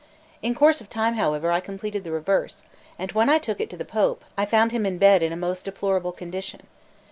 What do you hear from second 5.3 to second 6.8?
a most deplorable condition.